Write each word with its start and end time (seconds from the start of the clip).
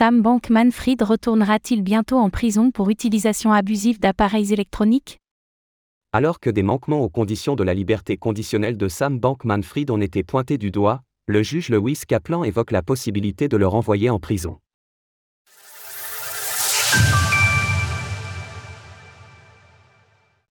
Sam 0.00 0.22
Bankman-Fried 0.22 1.02
retournera-t-il 1.02 1.82
bientôt 1.82 2.16
en 2.16 2.30
prison 2.30 2.70
pour 2.70 2.88
utilisation 2.88 3.52
abusive 3.52 4.00
d'appareils 4.00 4.50
électroniques? 4.50 5.18
Alors 6.14 6.40
que 6.40 6.48
des 6.48 6.62
manquements 6.62 7.00
aux 7.00 7.10
conditions 7.10 7.54
de 7.54 7.62
la 7.62 7.74
liberté 7.74 8.16
conditionnelle 8.16 8.78
de 8.78 8.88
Sam 8.88 9.18
Bankman-Fried 9.20 9.90
ont 9.90 10.00
été 10.00 10.22
pointés 10.22 10.56
du 10.56 10.70
doigt, 10.70 11.02
le 11.26 11.42
juge 11.42 11.68
Lewis 11.68 12.00
Kaplan 12.08 12.44
évoque 12.44 12.70
la 12.70 12.80
possibilité 12.80 13.46
de 13.46 13.58
le 13.58 13.66
renvoyer 13.66 14.08
en 14.08 14.18
prison. 14.18 14.56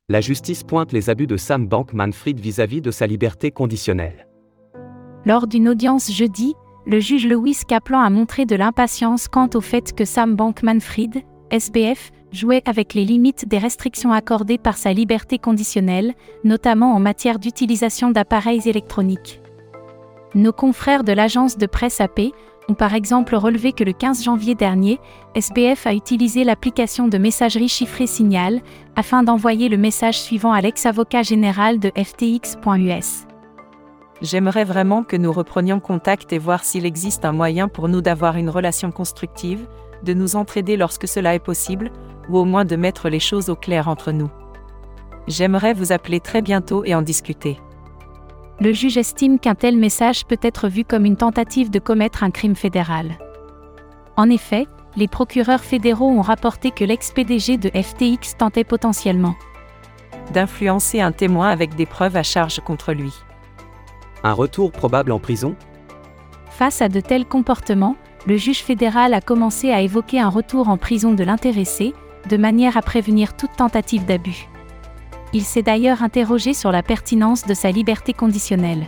La 0.10 0.22
justice 0.22 0.64
pointe 0.64 0.92
les 0.94 1.10
abus 1.10 1.26
de 1.26 1.38
Sam 1.38 1.68
Bankman-Fried 1.68 2.40
vis-à-vis 2.40 2.82
de 2.82 2.92
sa 2.92 3.08
liberté 3.08 3.50
conditionnelle. 3.50 4.28
Lors 5.26 5.48
d'une 5.48 5.70
audience 5.70 6.12
jeudi, 6.12 6.54
le 6.90 7.00
juge 7.00 7.28
Lewis 7.28 7.62
Kaplan 7.68 8.00
a 8.00 8.10
montré 8.10 8.48
de 8.48 8.56
l'impatience 8.56 9.28
quant 9.28 9.50
au 9.54 9.62
fait 9.62 9.94
que 9.94 10.06
Sam 10.06 10.36
Bankman-Fried, 10.36 11.22
SBF, 11.52 12.12
jouait 12.32 12.64
avec 12.66 12.96
les 12.96 13.06
limites 13.06 13.48
des 13.48 13.60
restrictions 13.60 14.12
accordées 14.12 14.58
par 14.58 14.76
sa 14.76 14.92
liberté 14.92 15.38
conditionnelle, 15.38 16.16
notamment 16.44 16.96
en 16.96 17.00
matière 17.00 17.38
d'utilisation 17.38 18.10
d'appareils 18.10 18.68
électroniques. 18.68 19.40
Nos 20.34 20.52
confrères 20.52 21.04
de 21.04 21.14
l'agence 21.14 21.58
de 21.60 21.68
presse 21.68 22.02
AP 22.02 22.22
ont 22.70 22.76
par 22.76 22.96
exemple 22.96 23.36
relevé 23.36 23.72
que 23.72 23.84
le 23.84 23.94
15 23.94 24.24
janvier 24.24 24.56
dernier, 24.56 25.00
SBF 25.36 25.86
a 25.86 25.94
utilisé 25.94 26.44
l'application 26.44 27.08
de 27.08 27.20
messagerie 27.20 27.70
chiffrée 27.70 28.08
Signal 28.08 28.62
afin 28.96 29.22
d'envoyer 29.22 29.70
le 29.70 29.78
message 29.78 30.20
suivant 30.20 30.54
à 30.54 30.62
l'ex-avocat 30.62 31.22
général 31.22 31.80
de 31.80 31.92
FTX.us. 31.96 33.29
J'aimerais 34.22 34.66
vraiment 34.66 35.04
que 35.04 35.16
nous 35.16 35.32
reprenions 35.32 35.80
contact 35.80 36.34
et 36.34 36.40
voir 36.40 36.64
s'il 36.64 36.86
existe 36.86 37.26
un 37.26 37.32
moyen 37.32 37.68
pour 37.68 37.88
nous 37.88 38.02
d'avoir 38.02 38.36
une 38.36 38.50
relation 38.50 38.92
constructive, 38.92 39.68
de 40.04 40.14
nous 40.14 40.36
entraider 40.36 40.78
lorsque 40.78 41.08
cela 41.08 41.36
est 41.36 41.40
possible, 41.40 41.92
ou 42.30 42.38
au 42.38 42.46
moins 42.46 42.66
de 42.66 42.76
mettre 42.76 43.10
les 43.10 43.20
choses 43.20 43.50
au 43.50 43.56
clair 43.56 43.88
entre 43.88 44.12
nous. 44.12 44.30
J'aimerais 45.28 45.74
vous 45.74 45.92
appeler 45.92 46.20
très 46.20 46.42
bientôt 46.42 46.84
et 46.84 46.96
en 46.96 47.02
discuter 47.02 47.60
le 48.62 48.74
juge 48.74 48.98
estime 48.98 49.40
qu'un 49.40 49.56
tel 49.56 49.78
message 49.78 50.26
peut 50.26 50.40
être 50.42 50.68
vu 50.68 50.84
comme 50.84 51.06
une 51.06 51.16
tentative 51.16 51.70
de 51.70 51.80
commettre 51.80 52.24
un 52.24 52.32
crime 52.32 52.56
fédéral. 52.56 53.18
En 54.18 54.30
effet, 54.30 54.68
les 54.98 55.08
procureurs 55.08 55.64
fédéraux 55.64 56.10
ont 56.10 56.22
rapporté 56.22 56.72
que 56.72 56.84
l'ex-PDG 56.84 57.58
de 57.58 57.70
FTX 57.70 58.38
tentait 58.38 58.64
potentiellement 58.64 59.36
d'influencer 60.34 61.02
un 61.02 61.12
témoin 61.12 61.50
avec 61.50 61.74
des 61.76 61.88
preuves 61.88 62.16
à 62.16 62.22
charge 62.22 62.60
contre 62.60 62.94
lui. 62.94 63.14
Un 64.24 64.34
retour 64.34 64.72
probable 64.72 65.12
en 65.12 65.20
prison 65.20 65.56
Face 66.50 66.82
à 66.82 66.90
de 66.90 67.00
tels 67.00 67.26
comportements, 67.26 67.96
le 68.28 68.36
juge 68.36 68.64
fédéral 68.64 69.14
a 69.14 69.22
commencé 69.22 69.72
à 69.72 69.82
évoquer 69.82 70.20
un 70.20 70.28
retour 70.28 70.68
en 70.68 70.76
prison 70.78 71.14
de 71.14 71.24
l'intéressé, 71.24 71.94
de 72.28 72.36
manière 72.36 72.76
à 72.76 72.82
prévenir 72.82 73.38
toute 73.38 73.56
tentative 73.56 74.06
d'abus. 74.06 74.50
Il 75.32 75.44
s'est 75.44 75.62
d'ailleurs 75.62 76.04
interrogé 76.04 76.54
sur 76.54 76.72
la 76.72 76.84
pertinence 76.84 77.46
de 77.46 77.54
sa 77.54 77.72
liberté 77.72 78.14
conditionnelle. 78.14 78.86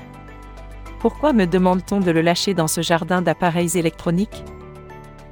Pourquoi 0.99 1.31
me 1.31 1.45
demande-t-on 1.45 2.01
de 2.01 2.11
le 2.11 2.21
lâcher 2.21 2.53
dans 2.53 2.67
ce 2.67 2.81
jardin 2.81 3.21
d'appareils 3.21 3.77
électroniques? 3.77 4.43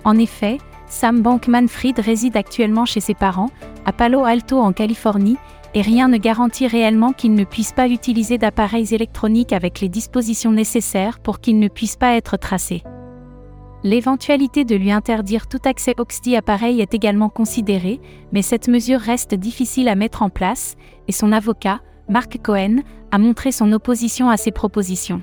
En 0.06 0.18
effet, 0.18 0.60
Sam 0.88 1.22
Bankman-Fried 1.22 2.00
réside 2.00 2.38
actuellement 2.38 2.86
chez 2.86 3.02
ses 3.02 3.16
parents, 3.16 3.52
à 3.86 3.92
Palo 3.92 4.24
Alto 4.24 4.60
en 4.60 4.72
Californie, 4.72 5.38
et 5.74 5.82
rien 5.82 6.08
ne 6.08 6.18
garantit 6.18 6.68
réellement 6.68 7.14
qu'il 7.14 7.34
ne 7.34 7.44
puisse 7.44 7.72
pas 7.72 7.88
utiliser 7.88 8.38
d'appareils 8.38 8.94
électroniques 8.94 9.54
avec 9.54 9.80
les 9.82 9.90
dispositions 9.90 10.52
nécessaires 10.52 11.20
pour 11.20 11.40
qu'il 11.40 11.60
ne 11.60 11.68
puisse 11.68 11.96
pas 11.96 12.16
être 12.16 12.38
tracé. 12.38 12.84
L'éventualité 13.84 14.66
de 14.66 14.76
lui 14.76 14.92
interdire 14.92 15.48
tout 15.48 15.62
accès 15.64 15.96
aux 15.98 16.36
appareil 16.36 16.82
est 16.82 16.94
également 16.94 17.30
considérée, 17.30 18.02
mais 18.34 18.42
cette 18.42 18.68
mesure 18.68 19.00
reste 19.00 19.36
difficile 19.36 19.88
à 19.88 19.96
mettre 19.96 20.22
en 20.22 20.30
place, 20.30 20.76
et 21.08 21.14
son 21.14 21.32
avocat, 21.32 21.80
Mark 22.10 22.40
Cohen, 22.44 22.78
a 23.12 23.18
montré 23.18 23.52
son 23.54 23.72
opposition 23.72 24.30
à 24.30 24.36
ces 24.36 24.52
propositions. 24.52 25.22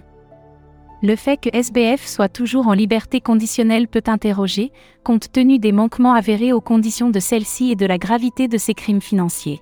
Le 1.02 1.16
fait 1.16 1.36
que 1.36 1.50
SBF 1.52 2.06
soit 2.06 2.30
toujours 2.30 2.68
en 2.68 2.72
liberté 2.72 3.20
conditionnelle 3.20 3.88
peut 3.88 4.02
interroger, 4.06 4.72
compte 5.04 5.30
tenu 5.30 5.58
des 5.58 5.72
manquements 5.72 6.14
avérés 6.14 6.54
aux 6.54 6.62
conditions 6.62 7.10
de 7.10 7.20
celle-ci 7.20 7.72
et 7.72 7.76
de 7.76 7.84
la 7.84 7.98
gravité 7.98 8.48
de 8.48 8.56
ses 8.56 8.72
crimes 8.72 9.02
financiers. 9.02 9.60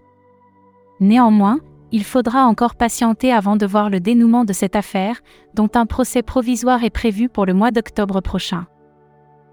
Néanmoins, 1.01 1.61
il 1.93 2.05
faudra 2.05 2.47
encore 2.47 2.75
patienter 2.75 3.33
avant 3.33 3.57
de 3.57 3.67
voir 3.67 3.91
le 3.91 4.01
dénouement 4.01 4.45
de 4.45 4.53
cette 4.53 4.77
affaire, 4.77 5.21
dont 5.55 5.71
un 5.75 5.87
procès 5.87 6.23
provisoire 6.23 6.83
est 6.83 6.91
prévu 6.91 7.29
pour 7.29 7.47
le 7.47 7.55
mois 7.55 7.71
d'octobre 7.71 8.21
prochain. 8.21 8.67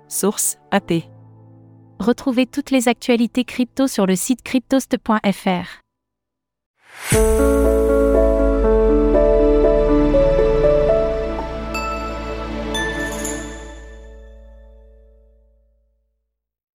Source 0.08 0.58
AP. 0.72 1.04
Retrouvez 2.00 2.48
toutes 2.48 2.72
les 2.72 2.88
actualités 2.88 3.44
crypto 3.44 3.88
sur 3.88 4.08
le 4.08 4.16
site 4.16 4.42
cryptost.fr. 4.42 5.82